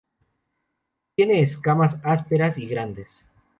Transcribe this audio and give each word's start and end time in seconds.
Tiene 1.15 1.43
escamas 1.43 1.97
ásperas 2.03 2.57
y 2.57 2.65
grandes. 2.67 3.23